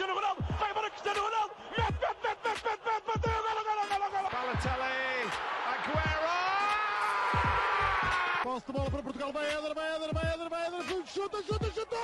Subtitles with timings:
[0.00, 3.84] Cristiano Ronaldo, vai embora Cristiano Ronaldo, mete, mete, mete, mete, mete, mete, bateu, golo, golo,
[3.90, 4.28] golo, golo.
[4.32, 5.28] Balotelli,
[5.68, 6.36] Aguero!
[8.42, 11.70] Posse de bola para Portugal, vai Éder, vai Éder, vai Éder, vai Éder, chuta, chuta,
[11.70, 11.96] chuta!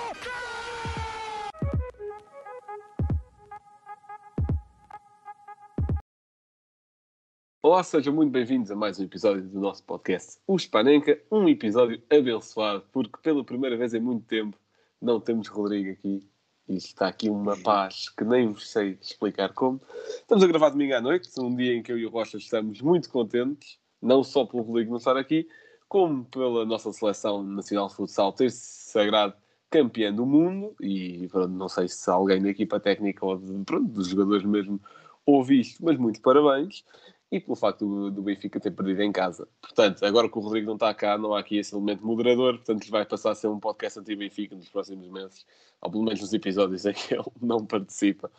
[7.63, 12.03] Olá, sejam muito bem-vindos a mais um episódio do nosso podcast, o Spanenka, um episódio
[12.13, 14.59] abençoado, porque pela primeira vez em muito tempo
[15.01, 16.36] não temos Rodrigo aqui
[16.69, 19.81] e está aqui uma paz que nem vos sei explicar como.
[20.09, 22.81] Estamos a gravar domingo à noite, um dia em que eu e o Rocha estamos
[22.81, 25.49] muito contentes, não só pelo Rodrigo não estar aqui,
[25.89, 29.35] como pela nossa seleção nacional de futsal ter se sagrado
[29.71, 30.75] campeã do mundo.
[30.81, 34.81] E pronto, não sei se alguém da equipa técnica ou de, pronto, dos jogadores mesmo
[35.25, 36.85] ouve isto, mas muito parabéns
[37.31, 39.49] e pelo facto do, do, Benfica ter perdido em casa.
[39.61, 42.89] Portanto, agora que o Rodrigo não está cá, não há aqui esse elemento moderador, portanto,
[42.91, 45.45] vai passar a ser um podcast anti-Benfica nos próximos meses,
[45.81, 48.31] ou pelo menos nos episódios em que ele não participa.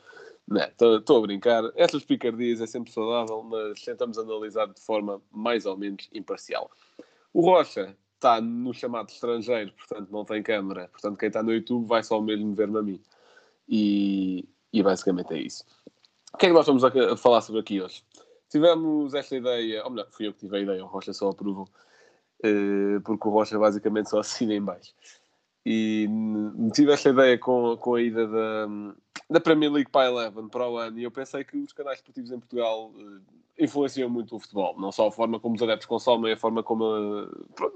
[0.49, 1.63] Estou a brincar.
[1.75, 6.71] Essas picardias é sempre saudável, mas tentamos analisar de forma mais ou menos imparcial.
[7.33, 10.87] O Rocha está no chamado estrangeiro, portanto não tem câmara.
[10.87, 13.01] Portanto, quem está no YouTube vai só mesmo ver-me a mim.
[13.67, 15.65] E, e basicamente é isso.
[16.33, 18.03] O que é que nós vamos a falar sobre aqui hoje?
[18.49, 21.67] Tivemos esta ideia, ou melhor, fui eu que tive a ideia, o Rocha só aprovou,
[22.43, 24.93] uh, porque o Rocha basicamente só assina em baixo.
[25.65, 26.07] E
[26.73, 28.67] tive esta ideia com, com a ida da,
[29.29, 31.97] da Premier League para a Eleven para o ano e eu pensei que os canais
[31.97, 33.21] esportivos em Portugal uh,
[33.59, 36.85] influenciam muito o futebol, não só a forma como os adeptos consomem, a forma como,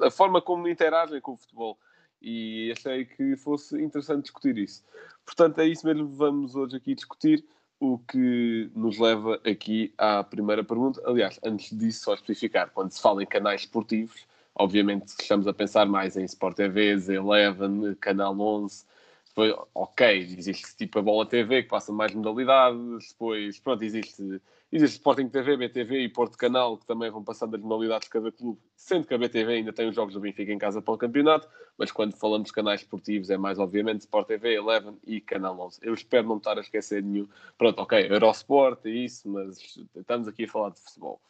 [0.01, 1.77] a, a forma como interagem com o futebol.
[2.21, 4.83] E achei que fosse interessante discutir isso.
[5.25, 7.43] Portanto, é isso mesmo que vamos hoje aqui discutir.
[7.81, 11.01] O que nos leva aqui à primeira pergunta.
[11.03, 15.87] Aliás, antes disso, só especificar, quando se fala em canais esportivos, obviamente estamos a pensar
[15.87, 18.85] mais em Sport TV, Eleven, Canal 11.
[19.31, 23.09] Depois, ok, existe tipo a Bola TV que passa mais modalidades.
[23.13, 24.41] Depois, pronto, existe
[24.71, 28.31] Existe Sporting TV, BTV e Porto Canal, que também vão passando as modalidades de cada
[28.31, 30.97] clube, sendo que a BTV ainda tem os jogos do Benfica em casa para o
[30.97, 31.45] campeonato,
[31.77, 35.79] mas quando falamos de canais esportivos é mais obviamente Sport TV, Eleven e Canal 11.
[35.81, 37.27] Eu espero não estar a esquecer nenhum.
[37.57, 39.57] Pronto, ok, Eurosport e isso, mas
[39.93, 41.21] estamos aqui a falar de futebol.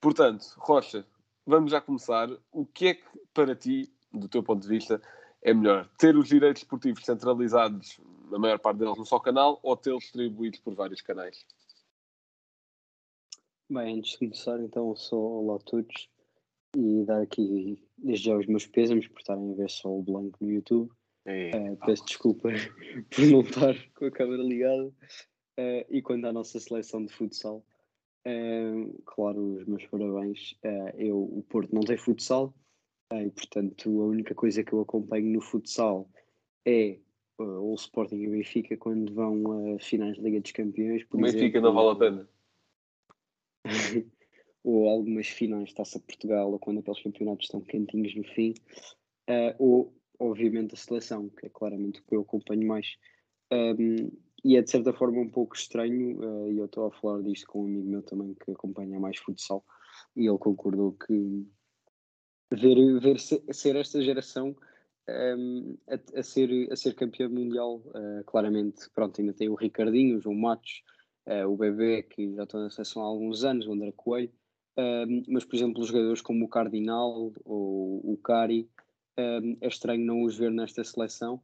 [0.00, 1.04] Portanto, Rocha,
[1.44, 2.30] vamos já começar.
[2.52, 5.02] O que é que para ti, do teu ponto de vista,
[5.44, 5.88] é melhor?
[5.98, 8.00] Ter os direitos esportivos centralizados,
[8.30, 11.46] na maior parte deles, no só canal, ou tê-los distribuídos por vários canais?
[13.70, 16.08] Bem, antes de começar, então, sou olá a todos
[16.76, 20.38] e dar aqui desde já os meus pêsames por estarem a ver só o Blanco
[20.40, 20.90] no YouTube.
[21.26, 22.48] É, uh, peço desculpa
[23.14, 24.86] por não estar com a câmera ligada.
[25.58, 27.64] Uh, e quanto à nossa seleção de futsal,
[28.26, 30.56] uh, claro, os meus parabéns.
[30.96, 32.52] eu, o Porto não tem futsal
[33.12, 36.08] e, portanto, a única coisa que eu acompanho no futsal
[36.66, 36.98] é
[37.38, 41.04] o Sporting e o Benfica quando vão a finais de Liga dos Campeões.
[41.12, 42.28] o Benfica não vale a pena.
[44.64, 48.54] ou algumas finais de Taça Portugal, ou quando aqueles campeonatos estão quentinhos no fim,
[49.28, 52.96] uh, ou obviamente a seleção, que é claramente o que eu acompanho mais.
[53.52, 54.10] Um,
[54.42, 57.46] e é de certa forma um pouco estranho, uh, e eu estou a falar disto
[57.46, 59.64] com um amigo meu também que acompanha mais futsal,
[60.16, 61.46] e ele concordou que
[62.54, 64.56] ver, ver ser esta geração
[65.08, 70.16] um, a, a, ser, a ser campeão mundial, uh, claramente, pronto, ainda tem o Ricardinho,
[70.16, 70.82] o João Matos,
[71.26, 74.32] uh, o Bebê, que já estou na seleção há alguns anos, o André Coelho,
[74.78, 78.68] uh, mas, por exemplo, jogadores como o Cardinal ou o Cari,
[79.18, 81.40] uh, é estranho não os ver nesta seleção.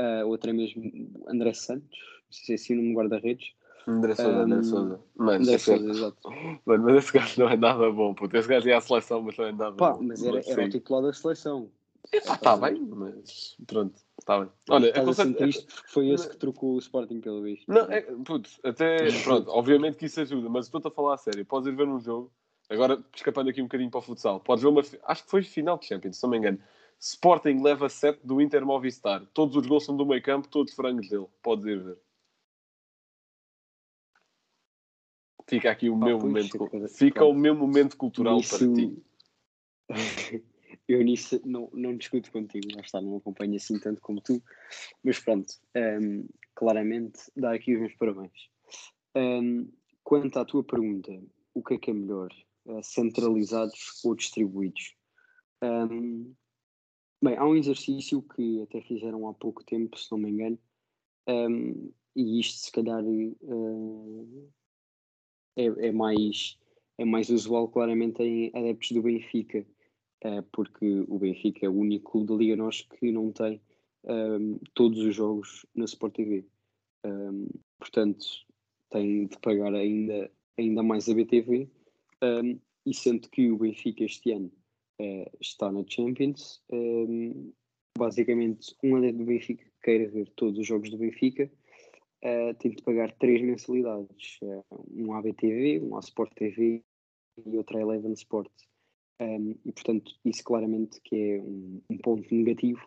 [0.00, 0.82] Uh, outra é mesmo
[1.28, 3.52] André Santos, não sei se é assim no guarda-redes.
[3.86, 5.00] André Souza, André Souza.
[5.16, 6.30] Mano, André Souza, exato.
[6.66, 8.36] Mano, mas esse gajo não é nada bom, puto.
[8.36, 10.02] Esse gajo ia à seleção, mas não é nada Pá, bom.
[10.02, 11.70] Mas era, era o titular da seleção.
[12.12, 14.00] Está tá bem, mas pronto.
[14.18, 14.48] Está bem.
[14.68, 17.64] Olha, é assim triste porque foi esse que trocou o Sporting pelo bicho.
[17.68, 21.44] Não, é, putz, até, pronto, obviamente que isso ajuda, mas estou-te a falar a sério.
[21.44, 22.30] Podes ir ver um jogo,
[22.68, 25.78] agora escapando aqui um bocadinho para o futsal, podes ver uma, acho que foi final
[25.78, 26.58] de Champions, se não me engano.
[26.98, 29.24] Sporting leva 7 do Inter Movistar.
[29.32, 31.26] Todos os gols são do meio campo, todos frangos dele.
[31.42, 31.98] Podes ir ver.
[35.50, 36.70] Fica aqui o meu momento.
[36.88, 38.58] Fica o meu momento cultural Isso...
[38.58, 39.02] para ti.
[40.86, 44.42] eu nisso não, não discuto contigo, lá está, não acompanho assim tanto como tu,
[45.02, 48.48] mas pronto, um, ehm, claramente dá aqui os meus parabéns.
[49.16, 49.68] Um, ehm,
[50.04, 51.12] quanto à tua pergunta,
[51.52, 52.30] o que é que é melhor,
[52.66, 54.94] uh, centralizados ou distribuídos?
[55.62, 56.32] Um, ehm,
[57.22, 60.58] bem, há um exercício que até fizeram há pouco tempo, se não me engano,
[62.16, 64.52] e isto se calhar uh,
[65.56, 66.58] é, é, mais,
[66.98, 69.66] é mais usual claramente em adeptos do Benfica,
[70.24, 73.60] uh, porque o Benfica é o único clube da Liga Nós que não tem
[74.04, 76.44] um, ehm, todos os jogos na Sport TV.
[77.04, 77.48] Um,
[77.78, 78.26] portanto,
[78.90, 81.68] tem de pagar ainda, ainda mais a BTV.
[82.22, 84.50] Um, e sendo que o Benfica este ano
[85.00, 86.62] uh, está na Champions,
[87.96, 91.50] basicamente um adepto do Benfica que queira ver todos os jogos do Benfica
[92.24, 96.82] uh, de pagar três mensalidades: uh, um ABTV, um A Sport TV
[97.44, 98.50] e outra Eleven Sport.
[99.20, 102.80] Um, e portanto, isso claramente que é um, um ponto negativo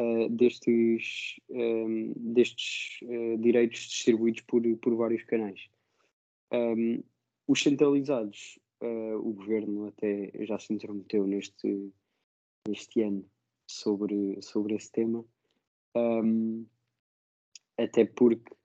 [0.00, 2.98] uh, destes, um, destes
[3.38, 5.68] direitos distribuídos por, por vários canais.
[7.46, 11.92] os centralizados, o governo até já se intrometeu neste,
[12.66, 13.24] neste ano
[13.68, 15.24] sobre, sobre esse tema,
[17.76, 18.57] até porque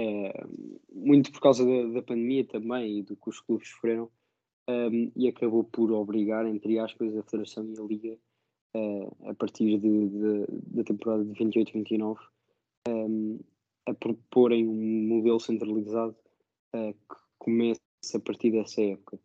[0.00, 4.10] Uh, muito por causa da, da, pandemia também e do que os clubes sofreram,
[4.68, 8.18] um, e acabou por obrigar, entre aspas, a Federação e a Liga
[8.74, 12.16] uh, a partir de, de, da temporada de 28-29
[12.88, 13.38] um,
[13.86, 16.16] a proporem um modelo centralizado
[16.74, 17.80] uh, que comece
[18.14, 19.18] a partir dessa época.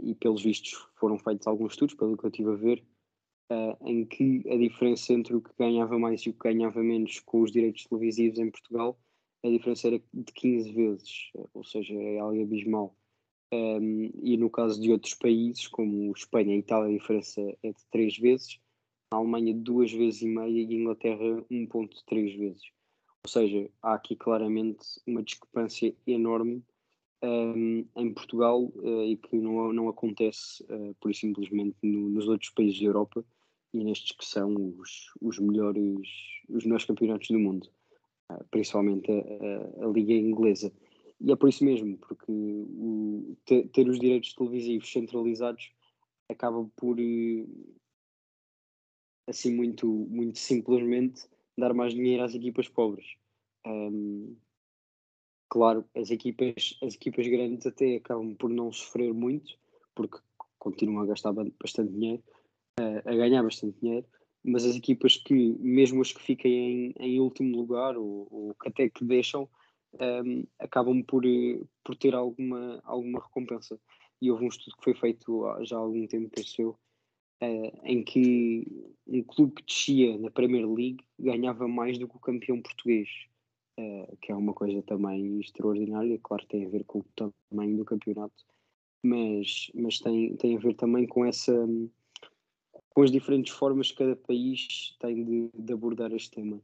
[0.00, 2.84] e pelos vistos foram feitos alguns estudos, pelo que eu estive a ver,
[3.84, 7.42] em que a diferença entre o que ganhava mais e o que ganhava menos com
[7.42, 8.98] os direitos televisivos em Portugal
[9.44, 12.96] a diferença era de 15 vezes, ou seja, é algo abismal.
[13.52, 17.86] Um, e no caso de outros países, como Espanha e Itália, a diferença é de
[17.90, 18.58] 3 vezes,
[19.10, 22.70] a Alemanha duas vezes e meia e a Inglaterra 1.3 vezes.
[23.24, 26.62] Ou seja, há aqui claramente uma discrepância enorme
[27.22, 32.50] um, em Portugal uh, e que não, não acontece uh, por simplesmente no, nos outros
[32.50, 33.24] países da Europa
[33.72, 36.08] e nestes que são os, os, melhores,
[36.48, 37.68] os melhores campeonatos do mundo.
[38.50, 40.72] Principalmente a, a, a, Liga Inglesa.
[41.20, 45.72] E é por isso mesmo, porque o, ter, ter, os direitos televisivos centralizados
[46.28, 47.46] acaba por, eh,
[49.26, 51.22] assim, muito, muito simplesmente,
[51.56, 53.16] dar mais dinheiro às equipas pobres.
[53.66, 54.36] Um,
[55.48, 59.56] claro, as equipas, as equipas grandes até acabam por não sofrer muito,
[59.94, 60.18] porque
[60.58, 62.22] continuam a gastar bastante dinheiro,
[62.78, 64.06] a ganhar bastante dinheiro,
[64.46, 68.68] mas as equipas que, mesmo as que fiquem em, em último lugar ou, ou, que
[68.68, 69.48] até que deixam,
[69.94, 71.24] um, acabam por,
[71.84, 73.78] por ter alguma, alguma recompensa.
[74.22, 76.70] E houve um estudo que foi feito já há algum tempo, penso eu,
[77.42, 78.64] uh, em que
[79.06, 83.08] um clube que descia na Premier League ganhava mais do que o campeão português,
[83.80, 86.20] uh, que é uma coisa também extraordinária.
[86.22, 88.44] Claro tem a ver com o tamanho do campeonato,
[89.02, 91.66] mas, mas tem, tem a ver também com essa
[92.96, 96.62] com as diferentes formas que cada país tem de, de abordar este tema.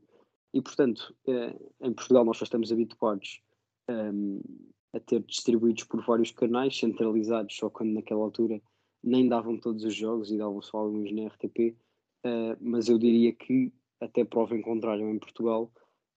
[0.54, 3.42] E, portanto, eh, em Portugal nós já estamos habituados
[3.86, 4.40] um, ehm,
[4.94, 8.62] a ter distribuídos por vários canais centralizados, só quando naquela altura
[9.04, 11.76] nem davam todos os jogos e davam só alguns na RTP,
[12.24, 13.70] uh, eh, mas eu diria que,
[14.00, 15.70] até prova em contrário, em Portugal,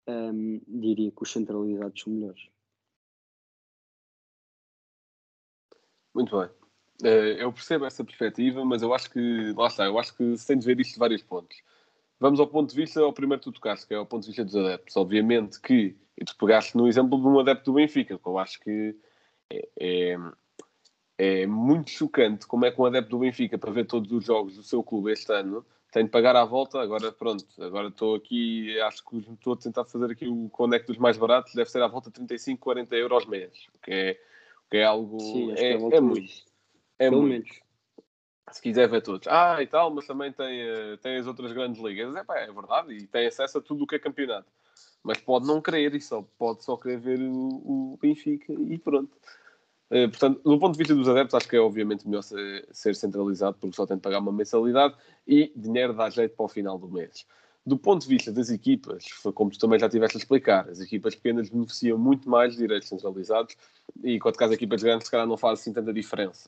[0.08, 2.48] um, ehm, diria que os centralizados são melhores.
[6.14, 6.65] Muito bem.
[7.02, 10.48] Uh, eu percebo essa perspectiva, mas eu acho que, lá está, eu acho que se
[10.48, 11.58] tem de ver isto de vários pontos.
[12.20, 14.28] Vamos ao ponto de vista, ao primeiro que tu tocaste, que é o ponto de
[14.28, 14.96] vista dos adeptos.
[14.96, 18.60] Obviamente que, e tu pegaste no exemplo de um adepto do Benfica, que eu acho
[18.62, 18.96] que
[19.50, 20.18] é, é,
[21.18, 24.56] é, muito chocante como é que um adepto do Benfica, para ver todos os jogos
[24.56, 26.80] do seu clube este ano, tem de pagar à volta.
[26.80, 30.98] Agora, pronto, agora estou aqui, acho que estou a tentar fazer aqui o conecto dos
[30.98, 34.20] mais baratos, deve ser à volta de 35, 40 euros mês, o que é,
[34.66, 35.20] o que é algo.
[35.20, 36.55] Sim, é, é, é muito.
[37.00, 37.44] É Pelo muito.
[37.46, 37.66] menos.
[38.52, 39.28] Se quiser ver todos.
[39.28, 42.16] Ah, e tal, mas também tem, eh, tem as outras grandes ligas.
[42.16, 44.48] É, pá, é verdade, e tem acesso a tudo o que é campeonato.
[45.04, 49.18] Mas pode não querer e só, pode só querer ver o, o Benfica e pronto.
[49.90, 52.96] Uh, portanto, do ponto de vista dos adeptos, acho que é obviamente melhor ser, ser,
[52.96, 54.96] centralizado porque só tem de pagar uma mensalidade
[55.28, 57.26] e dinheiro dá jeito para o final do mês.
[57.66, 61.16] Do ponto de vista das equipas, como tu também já tiveste a explicar, as equipas
[61.16, 63.58] pequenas beneficiam muito mais de direitos centralizados
[64.04, 66.48] e, enquanto que as equipas grandes, se calhar, não fazem assim tanta diferença.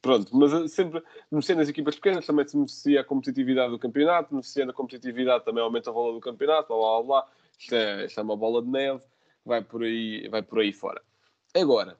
[0.00, 4.70] pronto, mas sempre beneficiando as equipas pequenas também se beneficia a competitividade do campeonato, beneficiando
[4.70, 7.28] a competitividade também aumenta o valor do campeonato, blá blá blá.
[7.58, 9.02] Isto é, isto é uma bola de neve,
[9.44, 11.02] vai por, aí, vai por aí fora.
[11.54, 11.98] Agora,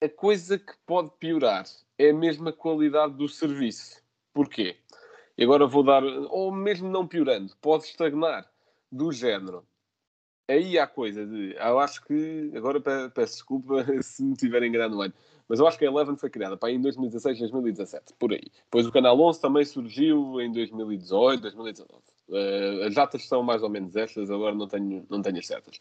[0.00, 1.64] a coisa que pode piorar
[1.98, 4.00] é a mesma qualidade do serviço.
[4.32, 4.76] Porquê?
[5.36, 8.50] E agora vou dar, ou mesmo não piorando, pode estagnar
[8.90, 9.66] do género.
[10.48, 15.12] Aí há coisa de, eu acho que, agora peço desculpa se me tiver enganado no
[15.48, 18.50] mas eu acho que a Eleven foi criada para aí em 2016, 2017, por aí.
[18.64, 22.02] Depois o Canal 11 também surgiu em 2018, 2019.
[22.28, 25.78] Uh, as datas são mais ou menos estas, agora não tenho, não tenho as certas.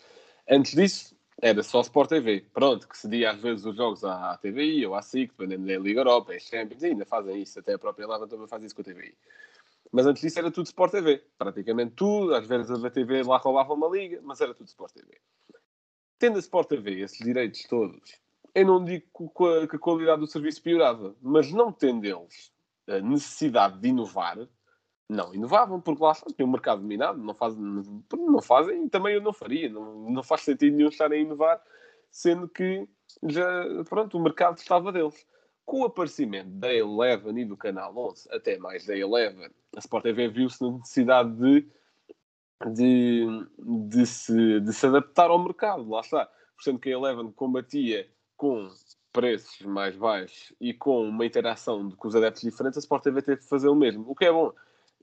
[0.49, 2.45] Antes disso, era só Sport TV.
[2.53, 6.01] Pronto, que cedia às vezes os jogos à, TVI ou à SIC, dependendo da Liga
[6.01, 8.85] Europa, é Champions, ainda fazem isso, até a própria Eleven também faz isso com a
[8.85, 9.15] TVI.
[9.91, 11.23] Mas antes disso era tudo Sport TV.
[11.37, 12.33] Praticamente tudo.
[12.33, 15.19] Às vezes a VTV lá roubava uma liga, mas era tudo Sport TV.
[16.17, 18.21] Tendo a Sport TV esses direitos todos,
[18.53, 19.05] eu não digo
[19.67, 22.53] que a qualidade do serviço piorava, mas não tendo eles
[22.87, 24.37] a necessidade de inovar,
[25.11, 27.61] não inovavam, porque lá tinham um mercado dominado, não fazem,
[28.13, 29.69] não fazem e também eu não faria.
[29.69, 31.61] Não, não faz sentido nenhum estarem a inovar,
[32.09, 32.87] sendo que
[33.23, 33.45] já,
[33.89, 35.27] pronto, o mercado estava deles.
[35.65, 40.03] Com o aparecimento da Eleven e do Canal 11, até mais da Eleven, a Sport
[40.03, 41.67] TV viu-se na necessidade de,
[42.73, 43.27] de,
[43.89, 46.29] de, se, de se adaptar ao mercado, lá está.
[46.59, 48.69] Sendo que a Eleven combatia com
[49.11, 53.41] preços mais baixos e com uma interação com os adeptos diferentes, a Sport TV teve
[53.41, 54.53] de fazer o mesmo, o que é bom.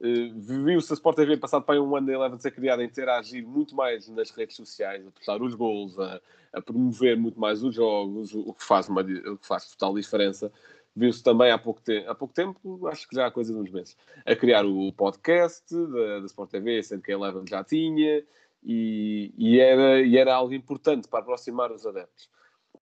[0.00, 3.74] Uh, Viu-se a Sport TV passado para um ano Eleven ser criada a interagir muito
[3.74, 6.20] mais nas redes sociais, a postar os gols, a,
[6.52, 10.52] a, promover muito mais os jogos, o que faz, uma, o que faz total diferença.
[10.94, 13.70] Viu-se também há pouco, te há pouco tempo, acho que já há coisa de uns
[13.70, 18.24] meses, a criar o podcast da, da Sport TV, sendo que a Eleven já tinha,
[18.62, 22.28] e, e, era, e era algo importante para aproximar os adeptos.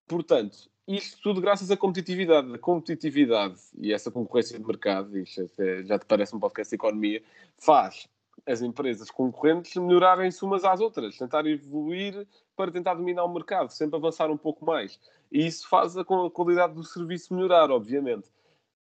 [0.06, 2.54] Portanto, isto tudo graças à competitividade.
[2.54, 5.50] A competitividade e essa concorrência de mercado, isto
[5.84, 7.22] já te parece um podcast de economia,
[7.58, 8.08] faz
[8.46, 13.96] as empresas concorrentes melhorarem-se umas às outras, tentar evoluir para tentar dominar o mercado, sempre
[13.96, 15.00] avançar um pouco mais.
[15.32, 18.28] E isso faz a qualidade do serviço melhorar, obviamente.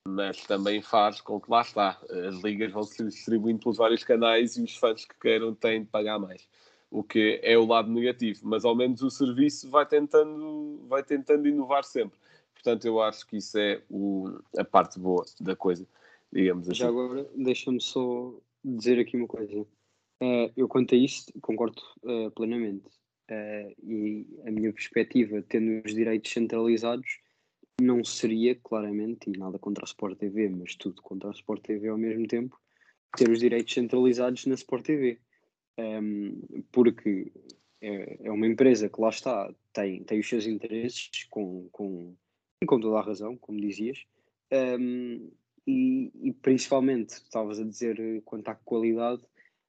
[0.06, 4.56] Mas também faz com que lá está, as ligas vão se distribuindo pelos vários canais
[4.58, 6.46] e os fãs que queiram têm de pagar mais
[6.94, 11.48] o que é o lado negativo, mas ao menos o serviço vai tentando, vai tentando
[11.48, 12.16] inovar sempre.
[12.54, 15.84] Portanto, eu acho que isso é o, a parte boa da coisa,
[16.32, 16.78] digamos assim.
[16.78, 18.32] Já agora, deixa-me só
[18.64, 19.52] dizer aqui uma coisa.
[19.60, 22.86] Uh, eu, quanto a isso, concordo uh, plenamente.
[23.28, 27.18] Uh, e a minha perspectiva, tendo os direitos centralizados,
[27.80, 31.88] não seria, claramente, e nada contra a Sport TV, mas tudo contra a Sport TV
[31.88, 32.56] ao mesmo tempo,
[33.16, 35.18] ter os direitos centralizados na Sport TV
[35.78, 37.32] um, porque
[37.80, 42.14] é, é, uma empresa que lá está, tem, tem os seus interesses com, com,
[42.66, 44.04] com toda a razão, como dizias,
[44.52, 45.30] um,
[45.66, 49.22] e, e, principalmente, estavas a dizer eh, quanto à qualidade,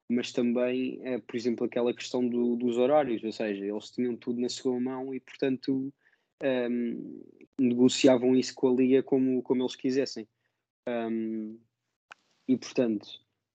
[0.09, 4.39] mas também, é, por exemplo, aquela questão do, dos horários, ou seja, eles tinham tudo
[4.39, 5.93] na sua mão e, portanto,
[6.43, 7.24] um,
[7.57, 10.27] negociavam isso com a Liga como, como eles quisessem.
[10.88, 11.57] Um,
[12.47, 13.07] e, portanto,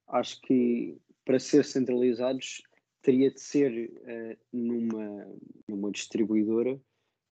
[0.09, 0.97] acho que
[1.31, 2.61] para ser centralizados
[3.03, 5.33] teria de ser uh, numa,
[5.69, 6.73] numa distribuidora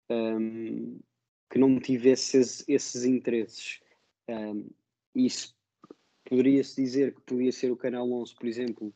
[0.08, 1.00] um, ehm,
[1.50, 3.80] que não tivesse esses, esses interesses.
[4.30, 4.66] Um, ehm,
[5.16, 5.58] isso
[6.26, 8.94] poderia-se dizer que podia ser o Canal 11, por exemplo,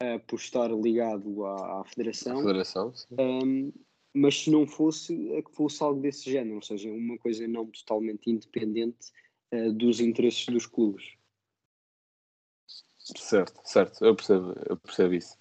[0.00, 2.36] uh, por estar ligado à, à Federação.
[2.36, 3.72] federação um, ehm,
[4.14, 7.66] mas se não fosse, é que fosse algo desse género, ou seja, uma coisa não
[7.66, 9.10] totalmente independente
[9.52, 11.16] uh, dos interesses dos clubes.
[13.04, 15.36] Certo, certo, eu percebo, eu percebo isso.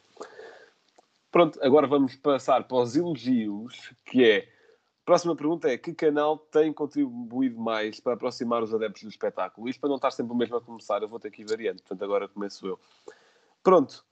[1.31, 4.39] Pronto, agora vamos passar para os elogios, que é.
[4.39, 9.69] A próxima pergunta é: que canal tem contribuído mais para aproximar os adeptos do espetáculo?
[9.69, 11.77] Isto para não estar sempre o mesmo a começar, eu vou ter que ir variando,
[11.81, 12.79] portanto agora começo eu.
[13.63, 14.05] Pronto,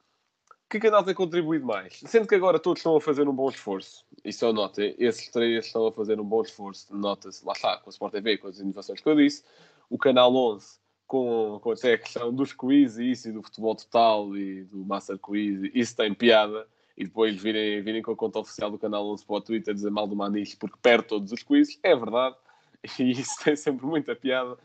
[0.69, 2.01] que canal tem contribuído mais?
[2.05, 5.65] Sendo que agora todos estão a fazer um bom esforço, isso eu noto, esses três
[5.65, 8.59] estão a fazer um bom esforço, nota-se, lá está, com a Sport TV, com as
[8.59, 9.43] inovações que eu disse,
[9.89, 10.80] o canal 11
[11.11, 14.77] com, com até a questão dos quiz e isso, e do futebol total e do
[14.85, 16.65] Master Quiz, isso tem piada.
[16.97, 19.91] E depois virem, virem com a conta oficial do canal 11 para o Twitter dizer
[19.91, 22.37] mal do Maniche porque perde todos os quizzes, é verdade.
[22.97, 24.57] E isso tem sempre muita piada.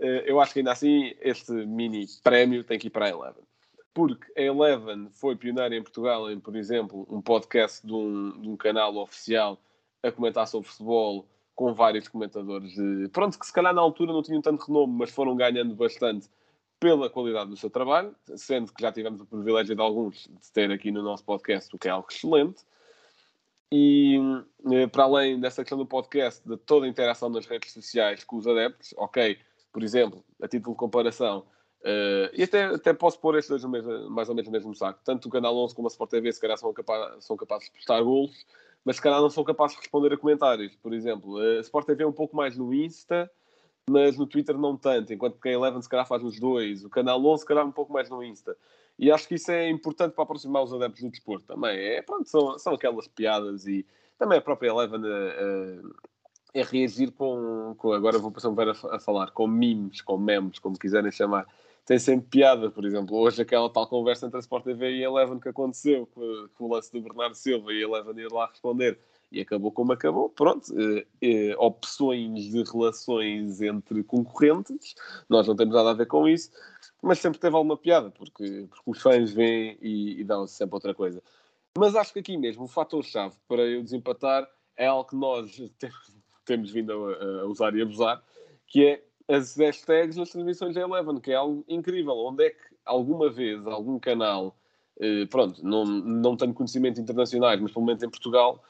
[0.00, 3.44] Eh, eu acho que ainda assim este mini prémio tem que ir para a Eleven.
[3.92, 8.48] Porque a Eleven foi pioneira em Portugal em, por exemplo, um podcast de um, de
[8.48, 9.60] um canal oficial
[10.02, 11.28] a comentar sobre futebol
[11.62, 12.74] com vários comentadores,
[13.12, 16.28] pronto, que se calhar na altura não tinham tanto renome, mas foram ganhando bastante
[16.80, 20.72] pela qualidade do seu trabalho, sendo que já tivemos o privilégio de alguns de ter
[20.72, 22.64] aqui no nosso podcast, o que é algo excelente.
[23.70, 24.18] E
[24.72, 28.34] eh, para além dessa questão do podcast, de toda a interação nas redes sociais com
[28.34, 29.38] os adeptos, ok,
[29.72, 31.46] por exemplo, a título de comparação,
[31.82, 34.98] uh, e até, até posso pôr estes dois mesmo, mais ou menos no mesmo saco,
[35.04, 36.74] tanto o Canal 11 como a Sport TV, se calhar são,
[37.20, 38.44] são capazes de postar golos,
[38.84, 40.74] mas se calhar não são capazes de responder a comentários.
[40.76, 43.30] Por exemplo, a Sport TV é um pouco mais no Insta,
[43.88, 46.90] mas no Twitter não tanto, enquanto que a Eleven se calhar faz nos dois, o
[46.90, 48.56] canal 11 se calhar um pouco mais no Insta.
[48.98, 51.78] E acho que isso é importante para aproximar os adeptos do desporto também.
[51.78, 53.86] É, pronto, são, são aquelas piadas e
[54.18, 58.96] também a própria Eleven a, a, a reagir com, com, agora vou passar um a,
[58.96, 61.46] a falar, com memes, com memes, como quiserem chamar
[61.84, 62.70] tem sempre piada.
[62.70, 66.06] Por exemplo, hoje aquela tal conversa entre a Sport TV e a Eleven que aconteceu,
[66.06, 68.98] com, com o lance do Bernardo Silva e a Eleven ir lá responder
[69.32, 70.28] e acabou como acabou.
[70.28, 74.94] Pronto, eh, eh, opções de relações entre concorrentes,
[75.28, 76.50] nós não temos nada a ver com isso,
[77.02, 80.94] mas sempre teve alguma piada, porque, porque os fãs vêm e, e dão sempre outra
[80.94, 81.22] coisa.
[81.76, 84.46] Mas acho que aqui mesmo o fator-chave para eu desempatar
[84.76, 88.22] é algo que nós temos, temos vindo a, a, usar e abusar,
[88.66, 92.16] que é as hashtags nas transmissões da Eleven, que é algo incrível.
[92.16, 94.56] Onde é que alguma vez algum canal,
[95.00, 98.62] eh, pronto, não, não tenho conhecimento internacionais, mas pelo menos em Portugal,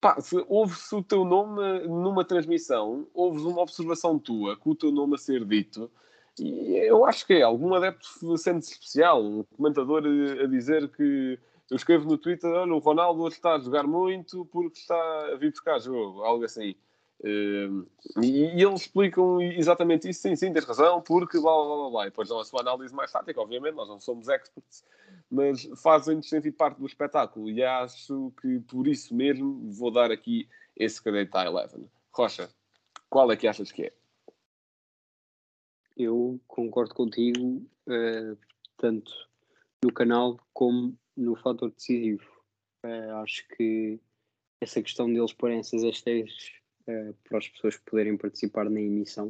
[0.00, 4.92] pá, se ouve-se o teu nome numa transmissão, ouves uma observação tua com o teu
[4.92, 5.90] nome a ser dito,
[6.38, 11.38] e eu acho que é algum adepto sente-se especial, um comentador eh, a dizer que
[11.70, 14.96] eu escrevo no Twitter, olha, o Ronaldo hoje está a jogar muito porque está
[15.32, 16.76] a vir buscar jogo, algo assim.
[17.20, 17.88] Uh,
[18.22, 22.02] e, e, eles explicam exatamente isso, sim, sim, tens razão, porque blá blá blá blá.
[22.06, 24.84] E depois dão a sua análise mais tática, obviamente, nós não somos experts,
[25.30, 27.50] mas fazem-nos sentir parte do espetáculo.
[27.50, 31.90] E acho que por isso mesmo vou dar aqui esse crédito à Eleven.
[32.12, 32.50] Rocha,
[33.08, 33.92] qual é que achas que é?
[35.96, 38.38] Eu concordo contigo, uh,
[38.76, 39.10] tanto
[39.82, 42.26] no canal como no fator decisivo.
[42.84, 43.98] Uh, acho que
[44.60, 46.52] essa questão deles porem essas hashtags
[46.88, 49.28] uh, para as pessoas poderem participar na emissão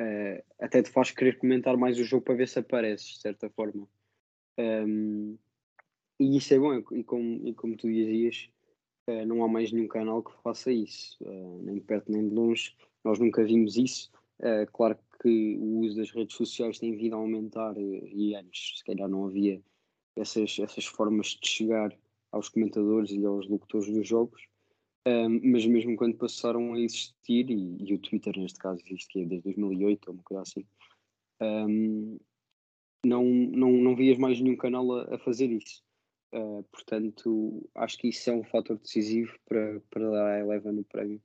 [0.00, 3.50] uh, até te faz querer comentar mais o jogo para ver se apareces, de certa
[3.50, 3.88] forma.
[4.58, 5.36] Um,
[6.18, 8.48] e isso é bom, e como, e como tu dizias,
[9.26, 11.16] não há mais nenhum canal que faça isso,
[11.62, 12.74] nem de perto nem de longe.
[13.04, 14.10] Nós nunca vimos isso.
[14.72, 19.08] claro que o uso das redes sociais tem vindo a aumentar e antes, se calhar,
[19.08, 19.62] não havia
[20.16, 21.94] essas, essas formas de chegar
[22.32, 24.48] aos comentadores e aos locutores dos jogos,
[25.42, 30.08] mas mesmo quando passaram a existir, e, e, o Twitter neste caso existe desde 2008
[30.08, 30.66] ou uma coisa assim,
[31.40, 32.18] um,
[33.04, 35.82] não, não, não vias mais nenhum canal a, a fazer isso.
[36.34, 40.84] Uh, portanto, acho que isso é um fator decisivo para, para dar à Eleven o
[40.84, 41.22] prémio.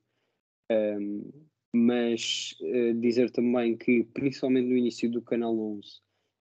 [0.70, 1.30] Um,
[1.74, 6.00] mas uh, dizer também que, principalmente no início do canal 11,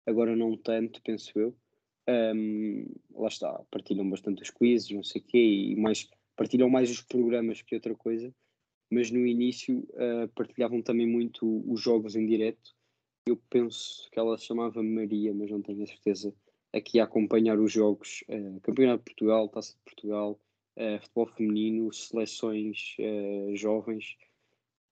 [0.05, 1.55] agora não tanto, penso eu,
[2.07, 6.89] um, lá está, partilham bastante os quizzes, não sei o quê, e mais, partilham mais
[6.91, 8.33] os programas que outra coisa,
[8.89, 12.75] mas no início uh, partilhavam também muito os jogos em direto.
[13.27, 16.33] Eu penso que ela se chamava Maria, mas não tenho a certeza,
[16.71, 20.39] aqui a acompanhar os jogos, uh, Campeonato de Portugal, Taça de Portugal,
[20.77, 22.95] uh, futebol feminino, seleções
[23.53, 24.15] jovens.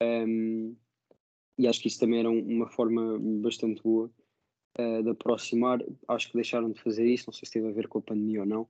[0.01, 0.75] Um,
[1.57, 4.11] e acho que isso também era uma forma bastante boa
[4.75, 5.79] de aproximar.
[6.07, 8.39] Acho que deixaram de fazer isso, não sei se teve a ver com a pandemia
[8.39, 8.67] ou não,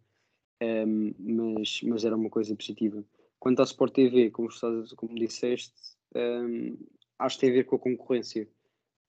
[0.64, 3.04] um, mas, mas era uma coisa positiva.
[3.40, 4.48] Quanto à Sport TV, como,
[4.96, 5.74] como disseste,
[6.16, 6.78] um,
[7.20, 8.48] acho que tem a ver com a concorrência.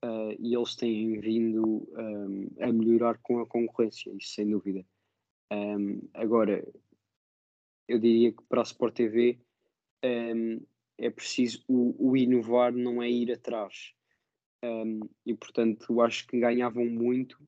[0.03, 4.85] Uh, e eles têm vindo um, a melhorar com a concorrência, isso sem dúvida.
[6.13, 6.67] agora,
[7.87, 9.39] eu diria que para a Sport TV
[10.97, 13.93] é preciso o, o, inovar, não é ir atrás.
[15.25, 17.41] E portanto acho que ganhavam muito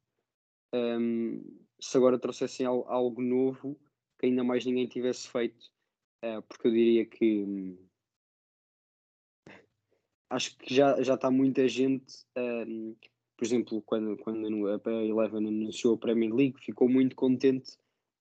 [1.79, 3.77] se agora trouxessem algo novo
[4.19, 5.71] que ainda mais ninguém tivesse feito,
[6.23, 7.77] uh, porque eu diria que um,
[10.29, 12.25] acho que já, já está muita gente,
[13.37, 17.77] por exemplo, quando, quando a Eleven anunciou a Premier League, ficou muito contente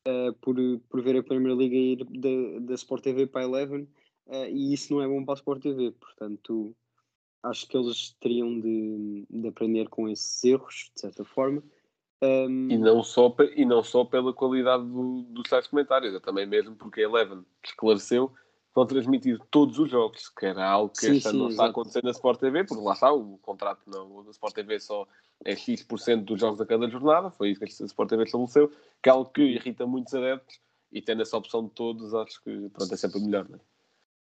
[0.07, 0.57] uh, por,
[0.89, 3.89] por ver a Premier League ir da, da Sport TV para a Eleven,
[4.27, 6.77] uh, e isso não é bom para a Sport TV, portanto
[7.43, 11.63] acho que eles teriam de, de aprender com esses erros, de certa forma.
[12.23, 12.71] Um...
[12.71, 16.75] E, não só, e não só pela qualidade do, dos tais comentários, é também mesmo
[16.75, 21.29] porque a Eleven esclareceu que vão transmitir todos os jogos, que era algo que sim,
[21.29, 24.31] ano não está a acontecer na Sport TV, porque lá está, o contrato não, da
[24.31, 25.07] Sport TV só
[25.45, 29.09] é X% dos jogos a cada jornada, foi isso que a Sport TV estabeleceu, que
[29.09, 30.59] é algo que irrita muitos adeptos,
[30.91, 33.61] e tendo essa opção de todos, acho que pronto, é sempre melhor, não é?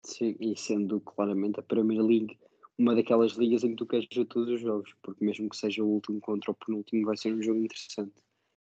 [0.03, 2.37] Sim, e sendo claramente a Premier League
[2.77, 5.83] uma daquelas ligas em que tu queres ver todos os jogos, porque mesmo que seja
[5.83, 8.21] o último contra o penúltimo, vai ser um jogo interessante.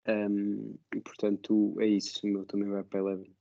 [0.08, 2.26] Um, e portanto, é isso.
[2.26, 3.36] O meu também vai para Eleven.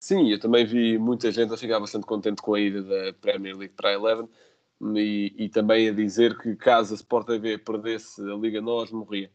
[0.00, 3.56] Sim, eu também vi muita gente a ficar bastante contente com a ida da Premier
[3.56, 4.28] League para a Eleven
[4.96, 9.30] e, e também a dizer que caso a Sport TV perdesse a Liga Nós, morria.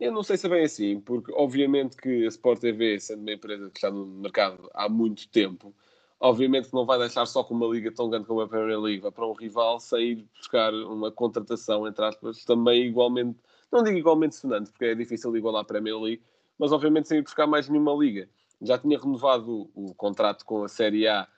[0.00, 3.32] Eu não sei se é bem assim, porque obviamente que a Sport TV, sendo uma
[3.32, 5.74] empresa que está no mercado há muito tempo,
[6.20, 9.12] Obviamente não vai deixar só com uma liga tão grande como a Premier League, vai
[9.12, 13.38] para um rival sair buscar uma contratação, entre aspas, também igualmente,
[13.70, 16.22] não digo igualmente sonante, porque é difícil igualar a Premier League,
[16.58, 18.28] mas obviamente sem ir buscar mais nenhuma liga.
[18.60, 21.28] Já tinha renovado o, o contrato com a Série A,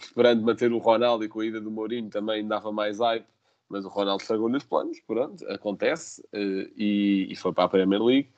[0.00, 3.26] esperando manter o Ronaldo e com a ida do Mourinho também dava mais hype,
[3.68, 8.02] mas o Ronaldo estragou-lhe os planos, pronto, acontece, eh, e, e foi para a Premier
[8.02, 8.28] League.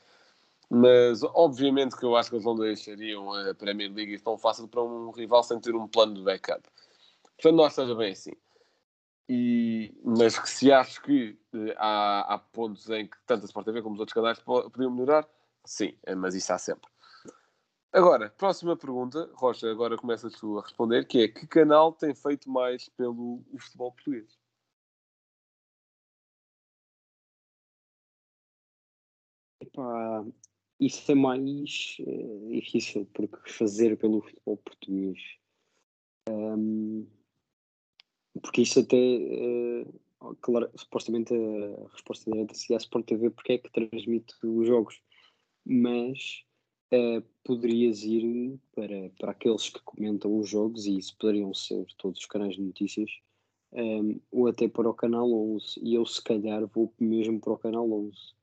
[0.74, 4.82] Mas obviamente que eu acho que eles não deixariam a Premier League tão fácil para
[4.82, 6.62] um rival sem ter um plano de backup.
[7.22, 8.32] Portanto, não seja bem assim.
[9.28, 13.66] E, mas que se acho que eh, há, há, pontos em que tanto a Sport
[13.66, 15.28] TV como os outros canais podiam melhorar,
[15.62, 16.90] sim, eh, mas isso há sempre.
[17.92, 22.48] Agora, próxima pergunta, Rocha, agora começas tu a responder, que é que canal tem feito
[22.50, 24.38] mais pelo futebol português?
[29.60, 30.24] Epá,
[30.86, 35.18] isso é mais uh, difícil, porque fazer pelo futebol português.
[36.28, 37.06] Um,
[38.40, 43.58] porque isso até, uh, claro, supostamente a resposta direta seria a Sport TV, porque é
[43.58, 45.00] que transmite os jogos.
[45.64, 46.44] Mas
[46.92, 52.18] uh, poderias ir para, para aqueles que comentam os jogos, e isso poderiam ser todos
[52.20, 53.10] os canais de notícias,
[53.72, 55.80] um, ou até para o canal 11.
[55.82, 58.41] E eu, se calhar, vou mesmo para o canal 11 uh,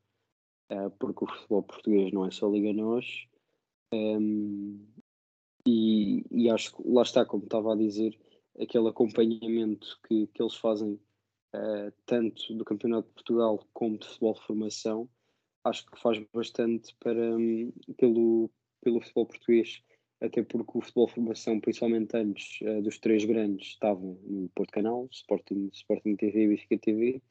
[0.99, 3.27] porque o futebol português não é só Liga Nós.
[3.93, 4.85] Um,
[5.65, 8.17] e, e, acho que lá está, como estava a dizer,
[8.59, 10.99] aquele acompanhamento que, que eles fazem
[11.55, 15.09] uh, tanto do Campeonato de Portugal como de futebol de formação,
[15.63, 18.49] acho que faz bastante para, um, pelo,
[18.81, 19.81] pelo futebol português,
[20.21, 24.71] até porque o futebol de formação, principalmente antes uh, dos três grandes, estava no Porto
[24.71, 27.21] Canal, Sporting, Sporting TV e Benfica TV,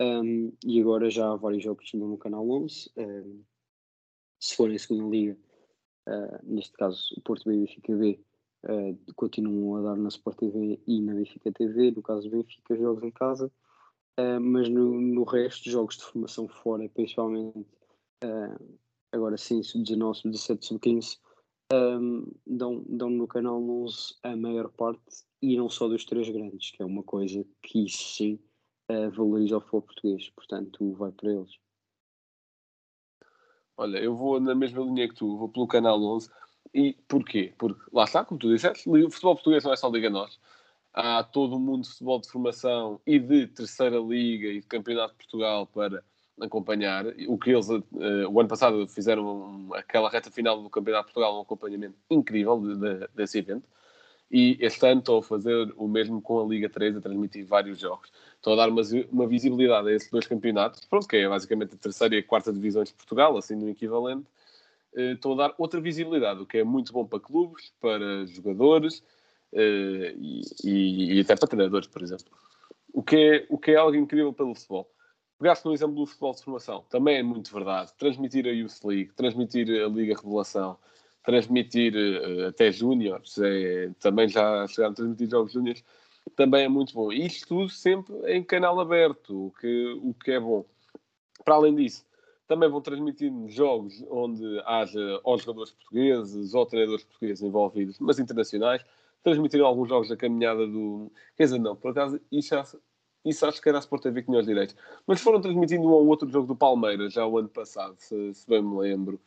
[0.00, 2.90] um, e agora já há vários jogos no canal 11.
[2.96, 3.44] Um,
[4.40, 5.36] se forem segunda liga,
[6.08, 8.20] uh, neste caso o Porto B e Benfica B,
[8.64, 11.90] uh, continuam a dar na Sport TV e na Benfica TV.
[11.90, 13.52] No caso do Benfica, jogos em casa.
[14.18, 17.66] Uh, mas no, no resto, jogos de formação fora, principalmente
[19.12, 21.18] agora sim, sub-19, sub-17, sub-15,
[21.72, 26.70] um, dão, dão no canal 11 a maior parte e não só dos três grandes,
[26.70, 28.38] que é uma coisa que isso sim
[28.90, 31.52] uh, valoriza o futebol português, portanto vai para eles.
[33.76, 36.30] Olha, eu vou na mesma linha que tu, vou pelo canal 11.
[36.74, 37.54] E porquê?
[37.58, 40.38] Porque lá está, como tu disseste, o futebol português não é só Liga Nós.
[40.92, 45.12] Há todo o mundo de futebol de formação e de terceira liga e de campeonato
[45.12, 46.04] de Portugal para
[46.40, 47.06] acompanhar.
[47.28, 47.82] O que eles, uh,
[48.30, 52.76] o ano passado, fizeram aquela reta final do campeonato de Portugal, um acompanhamento incrível de,
[52.76, 53.66] de, desse evento.
[54.30, 57.80] E este ano estou a fazer o mesmo com a Liga 3, a transmitir vários
[57.80, 58.12] jogos.
[58.36, 61.78] Estou a dar uma, uma visibilidade a esses dois campeonatos, pronto, que é basicamente a
[61.78, 64.26] terceira e a quarta divisões de Portugal, assim no equivalente.
[64.94, 69.02] Eh, estou a dar outra visibilidade, o que é muito bom para clubes, para jogadores
[69.52, 72.26] eh, e, e, e até para treinadores, por exemplo.
[72.92, 74.88] O que, é, o que é algo incrível pelo futebol.
[75.38, 77.92] Pegaste no exemplo do futebol de formação, também é muito verdade.
[77.98, 80.76] Transmitir a Youth League, transmitir a Liga Revelação,
[81.22, 85.84] transmitir uh, até júniores, é, também já chegaram a transmitir jogos júniores,
[86.36, 87.12] também é muito bom.
[87.12, 90.64] Isto tudo sempre em canal aberto, o que, o que é bom.
[91.44, 92.04] Para além disso,
[92.46, 98.84] também vão transmitir jogos onde haja ou jogadores portugueses ou treinadores portugueses envolvidos, mas internacionais.
[99.22, 101.12] Transmitiram alguns jogos da caminhada do.
[101.36, 102.54] Quer dizer, não, por acaso, isso,
[103.24, 104.74] isso acho que era a Sport TV que tinha os direitos.
[105.06, 108.48] Mas foram transmitindo um ou outro jogo do Palmeiras já o ano passado, se, se
[108.48, 109.20] bem me lembro.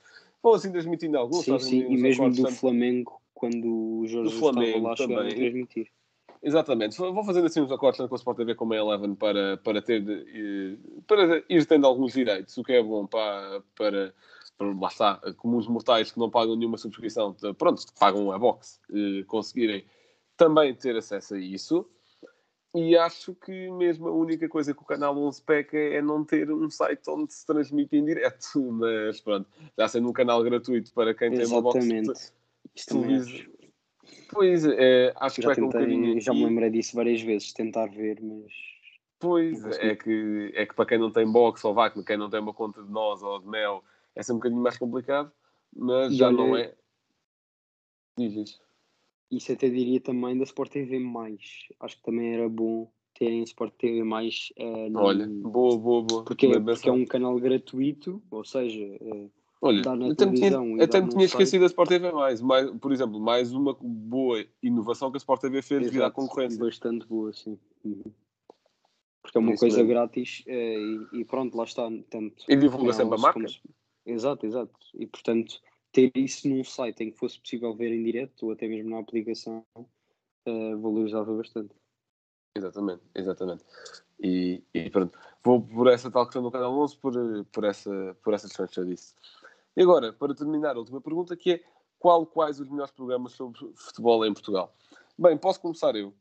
[0.43, 1.45] Vão assim transmitindo alguns.
[1.45, 2.55] Sim, sim, e mesmo do tanto...
[2.55, 5.87] Flamengo, quando o Jorge estava lá, chegaram a transmitir.
[6.43, 6.97] Exatamente.
[6.97, 10.03] Vou fazendo assim uns acordos com a Sport TV como a Eleven para, para, ter,
[11.07, 14.13] para ir tendo alguns direitos, o que é bom para, para,
[14.57, 19.23] para lá está, comuns mortais que não pagam nenhuma subscrição, pronto, pagam a box, eh,
[19.25, 19.85] conseguirem
[20.35, 21.87] também ter acesso a isso.
[22.75, 26.51] E acho que mesmo a única coisa que o canal 11 peca é não ter
[26.51, 28.47] um site onde se transmite em direto.
[28.73, 31.49] Mas pronto, já sendo um canal gratuito para quem Exatamente.
[31.49, 32.33] tem uma box
[32.75, 33.53] de televisão.
[34.29, 36.19] Pois, é, acho já que vai um bocadinho.
[36.19, 38.51] Já me lembrei disso várias vezes, tentar ver, mas.
[39.19, 42.41] Pois, é que, é que para quem não tem box ou vá, quem não tem
[42.41, 43.81] uma conta de nós ou de mel,
[44.15, 45.31] é sempre um bocadinho mais complicado,
[45.73, 46.73] mas e já olha, não é.
[48.17, 48.59] Diz
[49.37, 50.99] isso até diria também da Sport TV.
[51.79, 53.99] Acho que também era bom terem Sport TV.
[54.55, 54.99] É, no...
[54.99, 56.23] Olha, boa, boa, boa.
[56.23, 58.83] Porque, é, porque é um canal gratuito, ou seja.
[58.83, 59.29] É,
[59.61, 59.79] Olha,
[60.11, 62.41] até me tinha, até me tinha esquecido da Sport TV mais.
[62.41, 62.69] mais.
[62.71, 66.59] Por exemplo, mais uma boa inovação que a Sport TV fez devido à concorrência.
[66.59, 67.57] Bastante boa, sim.
[67.85, 68.03] Uhum.
[69.21, 69.89] Porque é uma coisa mesmo.
[69.89, 71.89] grátis é, e, e, pronto, lá está.
[72.09, 73.39] Tanto e divulga sempre a marca.
[73.39, 73.47] Como...
[74.05, 74.73] Exato, exato.
[74.95, 75.61] E portanto,
[75.93, 78.99] ter isso num site em que fosse possível ver em direto ou até mesmo na
[78.99, 81.73] aplicação uh, valorizava bastante.
[82.55, 83.63] Exatamente, exatamente.
[84.19, 87.13] E, e, pronto, vou por essa tal questão do canal 11, por,
[87.51, 89.13] por, essa, por essa questão que eu disse.
[89.75, 91.63] E agora, para terminar, a última pergunta que é
[91.99, 94.75] qual, quais os melhores programas sobre futebol em Portugal?
[95.17, 96.13] Bem, posso começar eu.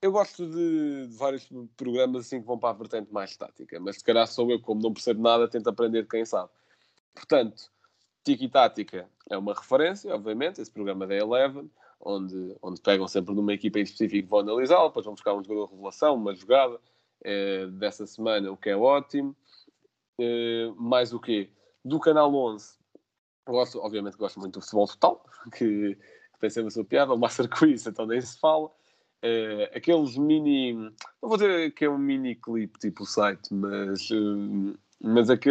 [0.00, 3.96] Eu gosto de, de, vários programas assim que vão para a vertente mais estática, mas
[3.96, 6.50] se calhar sou eu, como não percebo nada, tento aprender de quem sabe.
[7.14, 7.70] Portanto,
[8.24, 13.52] Tiki Tática é uma referência, obviamente, esse programa da Eleven, onde, onde pegam sempre numa
[13.52, 16.80] equipa em específico vão analisá-la, depois vão buscar um jogador de revelação, uma jogada
[17.24, 19.36] eh, dessa semana, o que é ótimo.
[20.18, 21.50] Eh, mais o quê?
[21.84, 22.74] Do Canal 11,
[23.46, 25.24] gosto, obviamente gosto muito do futebol total,
[25.56, 28.70] que, que tem sempre a sua piada, o Master Quiz, então nem se fala.
[29.22, 34.08] Eh, aqueles mini, não vou dizer que é um mini clipe tipo o site, mas,
[35.00, 35.50] mas aqui,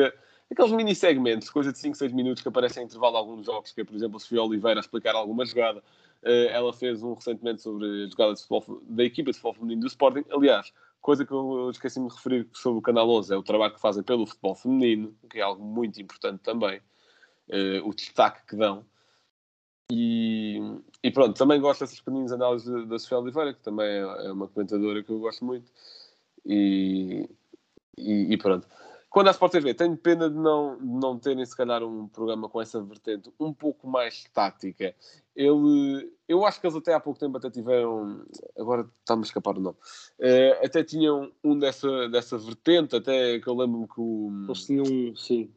[0.52, 3.72] aqueles mini segmentos, coisa de 5, 6 minutos que aparecem em intervalo de alguns jogos,
[3.72, 5.84] que é, por exemplo, a Sofia Oliveira a explicar alguma jogada.
[6.24, 9.88] Eh, ela fez um recentemente sobre a jogada futebol, da equipa de futebol feminino do
[9.88, 10.24] Sporting.
[10.32, 13.80] Aliás, coisa que eu esqueci-me de referir sobre o Canal 11 é o trabalho que
[13.80, 16.82] fazem pelo futebol feminino, que é algo muito importante também,
[17.84, 18.86] o destaque que dão.
[19.92, 20.60] E,
[21.02, 24.48] e, pronto, também gosto dessas pequeninas análises da Sofia Oliveira, que também é, é uma
[24.48, 25.72] comentadora que eu gosto muito.
[26.46, 27.30] E,
[27.98, 28.68] e, e, pronto.
[29.18, 32.48] Quando a Sport TV, tenho pena de não, de não terem, se calhar, um programa
[32.48, 34.96] com essa vertente um pouco mais tática.
[35.36, 38.24] Ele, eu acho que eles até há pouco tempo até tiveram,
[38.56, 39.78] agora está-me a escapar o nome,
[40.20, 44.30] uh, até tinham um dessa, dessa vertente, até que eu lembro-me que o...
[44.46, 45.52] Eles tinham, sim.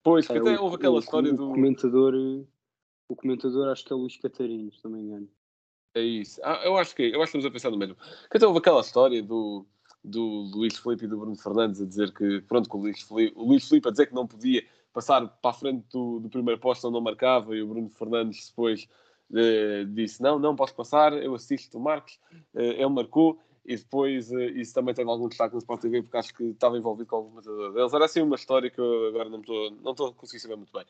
[0.00, 1.48] Pois, que é, até o, houve aquela o, história o do...
[1.48, 2.14] comentador
[3.08, 5.28] o comentador acho que é o Luís Catarino, se não me engano.
[5.96, 6.40] É isso.
[6.44, 7.96] Ah, eu acho que eu acho que estamos a pensar no mesmo.
[8.30, 9.66] Que até houve aquela história do,
[10.04, 13.32] do Luís Felipe e do Bruno Fernandes a dizer que, pronto, com o Luís Felipe,
[13.36, 14.62] o Luís a dizer que não podia
[14.92, 18.86] passar para a frente do, do primeiro posto não marcava e o Bruno Fernandes depois
[19.34, 22.20] eh, disse não, não posso passar, eu assisto o Marcos,
[22.54, 26.16] eh, ele marcou e depois eh, isso também teve algum destaque no Sport TV porque
[26.16, 27.92] acho que estava envolvido com algum comentador deles.
[27.92, 30.72] Era assim uma história que eu agora não estou não estou a conseguir saber muito
[30.72, 30.84] bem.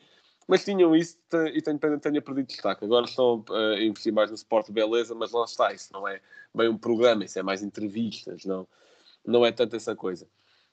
[0.47, 1.17] Mas tinham isso
[1.53, 2.85] e tenho pena tenha perdido destaque.
[2.85, 6.21] Agora estão a investir mais no Sport Beleza, mas lá está, isso não é
[6.53, 8.67] bem um programa, isso é mais entrevistas, não,
[9.25, 10.27] não é tanto essa coisa.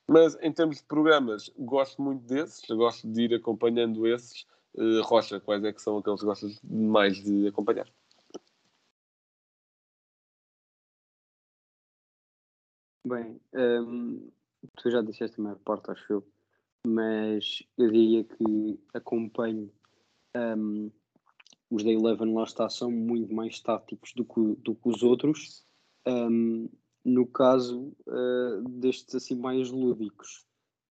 [0.06, 4.44] Mas em termos de programas, gosto muito desses, gosto de ir acompanhando esses.
[4.74, 7.88] Uh, Rocha, quais é que são aqueles que gostas mais de acompanhar?
[13.04, 14.30] Bem, hum,
[14.76, 16.26] tu já disseste a maior parte, acho eu,
[16.86, 19.72] mas eu diria que acompanho
[20.36, 20.90] hum,
[21.68, 25.66] os da Eleven lá está, são muito mais táticos do que, do que os outros.
[26.06, 26.68] Hum,
[27.04, 30.44] no caso uh, destes assim mais lúdicos,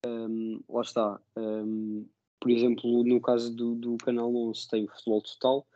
[0.05, 1.19] hum, lá está.
[1.35, 2.05] hum,
[2.39, 5.67] por exemplo, no caso do, do Canal 11 tem o Futebol Total,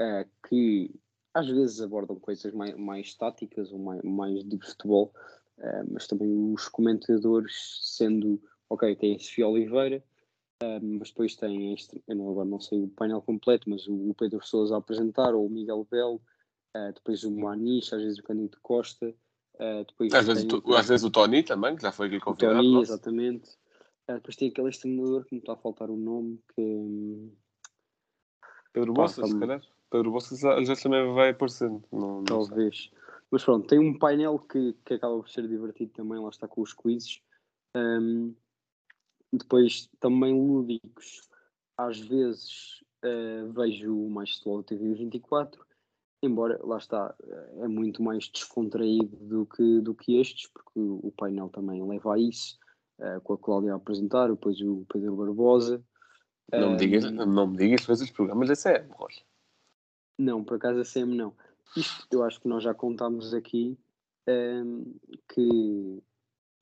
[0.00, 0.90] uh, que
[1.32, 5.14] às vezes abordam coisas mais, mais táticas ou mais, mais de futebol,
[5.58, 10.02] uh, mas também os comentadores, sendo, ok, tem Sofia Oliveira,
[10.82, 14.14] mas depois tem, este, eu não, agora não sei o painel completo, mas o, o
[14.14, 16.20] Pedro Sousa a apresentar, ou o Miguel Belo,
[16.94, 19.14] depois o Maniche, às vezes o Candido Costa,
[19.58, 22.56] depois às, vezes, o, às vezes o Tony também, que já foi aqui convidado.
[22.56, 22.92] Tony, nosso.
[22.92, 23.50] exatamente.
[24.08, 27.32] depois tem aquele treinador que me está a faltar o nome, que hum,
[28.72, 29.62] Pedro Pá, Bolsas, se calhar.
[29.90, 31.82] Pedro Bolsas às vezes também vai aparecendo.
[31.92, 32.48] Não, não sei.
[32.48, 32.90] Talvez.
[33.30, 36.62] Mas pronto, tem um painel que, que acaba por ser divertido também, lá está com
[36.62, 37.20] os quizzes.
[37.74, 38.32] Ahm,
[39.32, 41.28] depois também lúdicos.
[41.76, 45.64] Às vezes eh, vejo mais futebol TV 24,
[46.22, 51.12] embora lá está, eh, é muito mais descontraído do que, do que estes, porque o,
[51.16, 52.58] painel também leva a isso,
[52.98, 55.82] eh, com a Cláudia a apresentar, depois o Pedro Barbosa.
[56.52, 59.22] Não me digas, não me digas que os programas da CM, Rocha.
[60.18, 61.32] Não, por acaso a CM não.
[61.76, 63.78] Isto eu acho que nós já contámos aqui
[64.26, 64.82] ehm,
[65.28, 66.02] que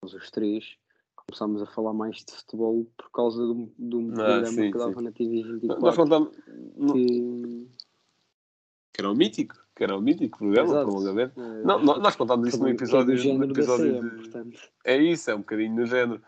[0.03, 0.77] nós os três
[1.17, 4.71] começámos a falar mais de futebol por causa de um, de um Ah, programa sim,
[4.71, 5.03] que dava sim.
[5.03, 6.39] na TV Nós 24 contamos
[6.77, 7.69] no- que,
[8.99, 10.87] que era o mítico, que era o mítico programa, Exato.
[10.91, 11.41] prolongamento.
[11.41, 14.17] eh, Não, nó- nós contámos isso no que é episódio, no episódio CM, de...
[14.17, 14.59] portanto.
[14.85, 16.21] É isso, é um bocadinho no género.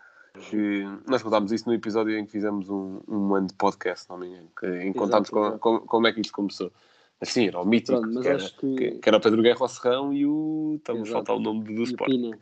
[0.48, 4.16] Que nós contámos isso no episódio em que fizemos um, um ano de podcast, não
[4.18, 4.48] me engano,
[4.80, 5.58] em que contámos Exato, com- exato.
[5.58, 6.70] com- como é que isto começou.
[7.18, 9.68] Mas sim, era o mítico, Pronto, que, era, que- que, era o Pedro Guerra ao
[9.68, 10.74] Serrão e o.
[10.76, 12.08] Estamos a faltar o nome do, do o Sport.
[12.12, 12.38] Pina.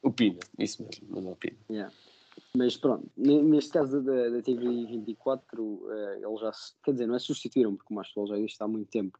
[0.00, 1.56] O Pina, isso mesmo, mas o Pina.
[1.68, 1.92] Yeah.
[2.56, 7.06] Mas pronto, ne- neste caso da, da TV 24, eh, eles já, se- quer dizer,
[7.08, 9.18] não é substituíram, porque o Mastro já existe há muito tempo,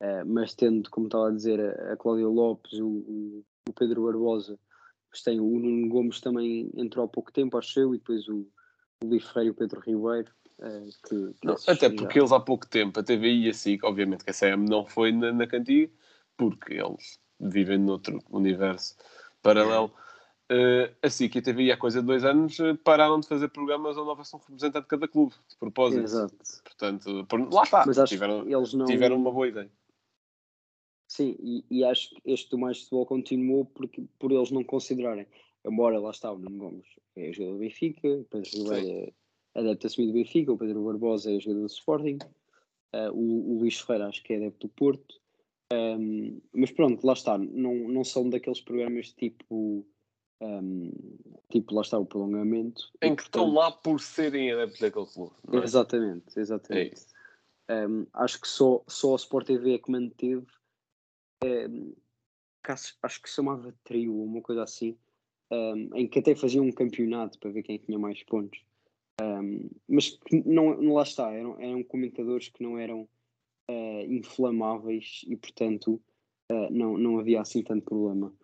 [0.00, 3.44] eh, mas tendo, como estava a dizer, a, a Cláudia Lopes, o, o,
[3.76, 4.58] Pedro Barbosa,
[5.06, 8.46] depois tem o Nuno Gomes também entrou há pouco tempo, acho eu, e depois o,
[9.02, 10.30] o Luís Freire e o Pedro Ribeiro,
[10.60, 13.54] eh, que, que Não, até já- porque eles há pouco tempo, a TVI e a
[13.54, 15.90] SIC, obviamente que a CM não foi na, na cantiga,
[16.36, 18.96] porque eles vivem noutro universo
[19.42, 19.92] paralelo.
[20.48, 23.96] Eh, a SIC e a TVI há coisa de dois anos pararam de fazer programas
[23.96, 26.02] onde houvesse um representante de cada clube, de propósito.
[26.04, 26.36] Exato.
[26.62, 28.84] Portanto, por- lá está, Mas acho tiveram, que eles não.
[28.84, 29.70] tiveram uma boa ideia.
[31.14, 35.28] Sim, e, e acho que este do mais futebol continuou porque, por eles não considerarem.
[35.64, 38.50] Embora lá está o Nuno Gomes, é jogador do Benfica, o Pedro.
[38.52, 39.14] Ribeiro
[39.54, 42.18] adepto assumido do Benfica, o Pedro Barbosa é jogador do Sporting,
[42.96, 45.20] uh, o, o Luís Ferreira acho que é adepto do Porto.
[45.72, 49.86] Um, mas pronto, lá está, não, não são daqueles programas tipo,
[50.40, 50.90] um,
[51.48, 52.90] tipo lá está o prolongamento.
[53.00, 55.32] Em que estão lá por serem adeptos daquele clube.
[55.52, 55.56] é?
[55.58, 56.94] Exatamente, É exatamente.
[56.96, 57.06] isso.
[57.70, 60.46] Um, acho que só, só o Sport TV é que manteve,
[63.02, 64.96] acho, que se chamava trio ou uma coisa assim,
[65.50, 68.64] um, em que até faziam um campeonato para ver quem tinha mais pontos.
[69.20, 73.08] Um, mas não, não lá está, eram, eram comentadores que não eram
[73.68, 76.02] eh, inflamáveis e portanto
[76.50, 78.34] eh, não, não havia assim tanto problema.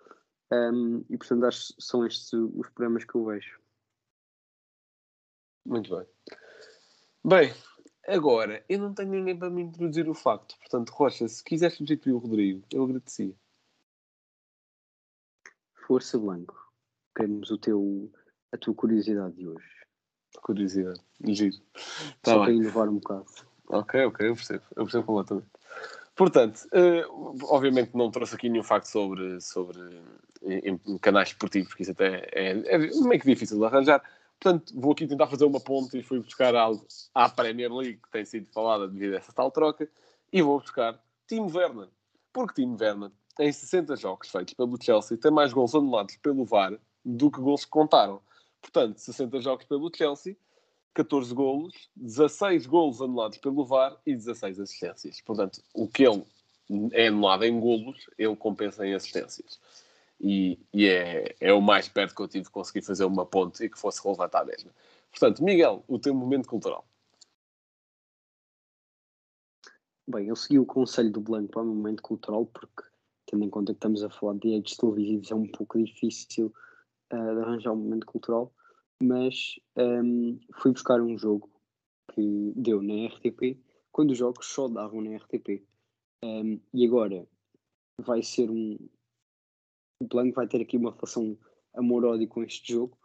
[1.08, 3.60] E portanto acho que são estes os problemas que eu vejo.
[5.66, 6.06] Muito bem.
[7.24, 7.52] Bem,
[8.06, 10.56] agora, eu não tenho ninguém para me introduzir o facto.
[10.58, 13.34] Portanto, Rocha, se quiseres substituir o Rodrigo, eu agradecia.
[15.86, 16.54] Força Blanco,
[17.16, 18.10] queremos o teu,
[18.52, 19.68] a tua curiosidade de hoje.
[20.42, 21.00] Curiosidade.
[21.24, 21.56] Giro.
[22.22, 22.44] Tá Só bem.
[22.44, 23.26] para inovar um bocado.
[23.68, 24.62] Ok, ok, eu percebo.
[24.76, 25.48] Eu percebo completamente.
[26.14, 27.04] Portanto, eh,
[27.44, 29.78] obviamente não trouxe aqui nenhum facto sobre, sobre
[30.42, 34.02] em, em canais esportivos, porque isso até é, é meio que difícil de arranjar.
[34.40, 38.10] Portanto, vou aqui tentar fazer uma ponte e fui buscar algo à Premier League que
[38.10, 39.86] tem sido falada devido a essa tal troca
[40.32, 40.98] e vou buscar
[41.28, 41.88] Timo Werner.
[42.32, 46.72] Porque Timo Werner, em 60 jogos feitos pelo Chelsea, tem mais gols anulados pelo VAR
[47.04, 48.22] do que gols que contaram.
[48.62, 50.34] Portanto, 60 jogos pelo Chelsea,
[50.94, 55.20] 14 golos, 16 golos anulados pelo VAR e 16 assistências.
[55.20, 56.24] Portanto, o que ele
[56.92, 59.60] é anulado em golos, ele compensa em assistências.
[60.20, 63.64] E, e é, é o mais perto que eu tive de conseguir fazer uma ponte
[63.64, 64.70] e que fosse relevante à mesma.
[65.10, 66.84] Portanto, Miguel, o teu momento cultural.
[70.06, 72.82] Bem, eu segui o conselho do Blanco para o momento cultural, porque,
[73.26, 76.52] tendo em conta que estamos a falar de direitos televisivos, é um pouco difícil
[77.10, 78.52] ah, de arranjar um momento cultural,
[79.02, 81.48] mas ahm, fui buscar um jogo
[82.12, 83.58] que deu na RTP,
[83.92, 85.64] quando os jogos só davam na RTP.
[86.24, 87.26] Ahm, e agora
[87.98, 88.76] vai ser um.
[90.02, 91.36] O Blanco vai ter aqui uma relação
[91.74, 92.96] amor-ódio com este jogo.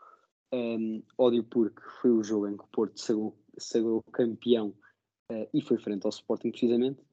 [0.53, 4.73] Ahm, ódio porque foi o jogo em que o Porto sagrou, sagrou campeão
[5.29, 7.03] eh, e foi frente ao Sporting precisamente,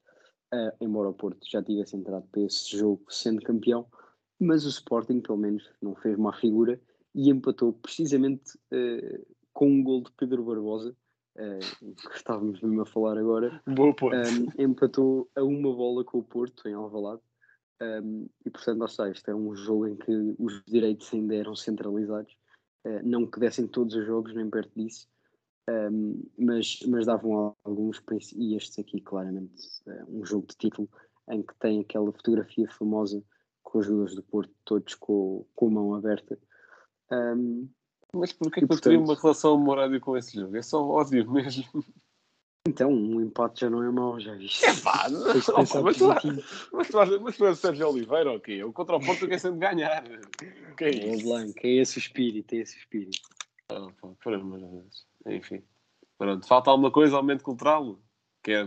[0.53, 3.85] eh, embora o Porto já tivesse entrado para esse jogo sendo campeão,
[4.39, 6.79] mas o Sporting pelo menos não fez má figura
[7.13, 10.95] e empatou precisamente eh, com um gol de Pedro Barbosa,
[11.35, 16.73] que estávamos mesmo a falar agora, um, empatou a uma bola com o Porto em
[16.73, 17.21] Alvalade
[18.03, 21.55] um, e portanto lá está, este era um jogo em que os direitos ainda eram
[21.55, 22.35] centralizados
[22.85, 25.07] eh, não que dessem todos os jogos nem perto disso
[25.69, 28.01] um, mas, mas davam alguns
[28.35, 30.89] e este aqui claramente é um jogo de título
[31.29, 33.23] em que tem aquela fotografia famosa
[33.63, 36.37] com os jogadores do Porto todos com, com a mão aberta
[37.11, 37.69] Um,
[38.13, 40.55] Mas porquê e, que eu teria portanto- uma relação amor-ódio com esse jogo?
[40.57, 41.63] É só ódio mesmo.
[42.65, 45.97] Então um empate já não é mau, já viste opa, pensar mas,
[46.71, 48.53] mas, tu, achas- mas tu és o Sérgio Oliveira ou quê?
[48.53, 50.01] Eu contra o Porto quer sempre ganhar.
[50.77, 51.25] Que é É isso?
[51.25, 53.19] Blanco, é esse o espírito, é esse o espírito.
[53.69, 55.05] Ah, pá, por amor de Deus.
[55.27, 55.61] Enfim.
[56.17, 56.47] Pronto.
[56.47, 57.99] Falta alguma coisa ao momento cultural?
[58.41, 58.65] Quer,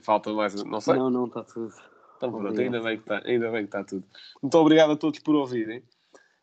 [0.00, 0.96] falta mais, não sei.
[0.96, 1.72] Não, não, está tudo.
[2.16, 2.74] Então pronto, Obrigado.
[2.74, 4.04] ainda bem, que está, ainda bem que está tudo.
[4.42, 5.80] Muito obrigado a todos por ouvirem.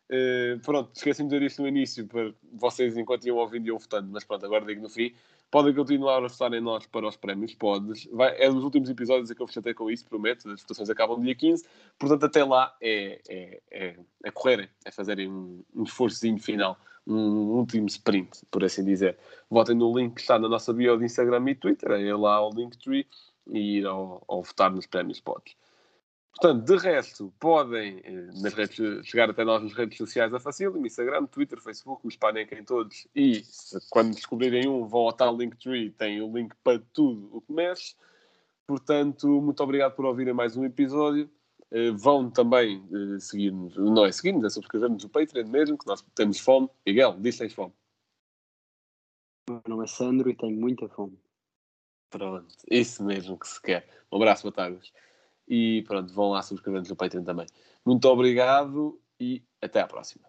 [0.10, 4.08] Eh, pronto, esqueci-me de dizer isto no início, para vocês enquanto iam ouvindo iam votando,
[4.12, 5.14] mas pronto, agora digo no fim.
[5.52, 8.08] Podem continuar a votar em nós para os prémios, podes.
[8.12, 10.50] Vai, é dos últimos episódios em que eu vos com isso, prometo.
[10.50, 11.66] As votações acabam dia 15.
[11.98, 16.78] Portanto, até lá é, é, é, é correrem, é fazerem um, um esforçozinho final,
[17.08, 19.18] um último sprint, por assim dizer.
[19.50, 22.52] Votem no link que está na nossa bio de Instagram e Twitter, é lá ao
[22.52, 23.08] Linktree
[23.48, 25.56] e ir ao, ao votar nos prémios podes.
[26.40, 30.86] Portanto, de resto, podem eh, nas redes, chegar até nós nas redes sociais a Facílimo,
[30.86, 33.08] Instagram, Twitter, Facebook, o Spanenka em todos.
[33.16, 37.40] E se, quando descobrirem um, vão ao tal Linktree, tem o link para tudo o
[37.40, 37.96] que mexe.
[38.68, 41.30] Portanto, muito obrigado por ouvirem mais um episódio.
[41.72, 46.02] Eh, vão também eh, seguir-nos, não é seguir-nos, é subscrever-nos no Patreon mesmo, que nós
[46.14, 46.70] temos fome.
[46.86, 47.74] Miguel, diz tens fome.
[49.50, 51.18] O meu nome é Sandro e tenho muita fome.
[52.10, 53.88] Pronto, isso mesmo que se quer.
[54.12, 54.92] Um abraço, batagas.
[55.48, 57.46] E pronto, vão lá subscrever-nos no Patreon também.
[57.86, 60.28] Muito obrigado e até à próxima.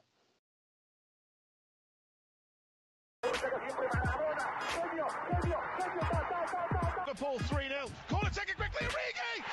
[7.17, 7.91] Liverpool 3 0.
[8.09, 8.87] Corner taken quickly.
[8.87, 9.45] Origi!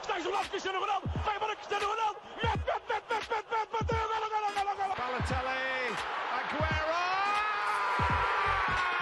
[0.00, 1.10] Está isolado Cristiano Ronaldo.
[1.24, 2.20] Vai embora Cristiano Ronaldo.
[2.42, 3.70] Mete, mete, mete, mete, mete, mete.
[3.72, 4.94] Bateu, golo, golo, golo, golo.
[4.96, 5.92] Balotelli.
[6.38, 7.02] Aguero!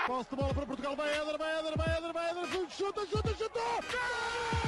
[0.06, 0.96] Posse de bola para Portugal.
[0.96, 2.70] Vai Éder, vai Éder, vai Éder, vai Éder.
[2.70, 3.60] Chuta, chuta, chuta.
[3.60, 4.59] Gol!